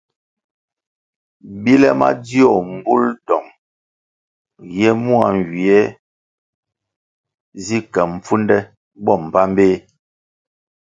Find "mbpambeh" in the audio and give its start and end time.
9.23-9.75